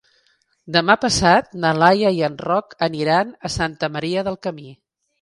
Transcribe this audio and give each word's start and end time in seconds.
Demà 0.77 0.95
passat 1.03 1.53
na 1.65 1.75
Laia 1.83 2.13
i 2.21 2.25
en 2.31 2.41
Roc 2.49 2.75
aniran 2.89 3.39
a 3.51 3.55
Santa 3.61 3.95
Maria 3.99 4.29
del 4.31 4.45
Camí. 4.49 4.79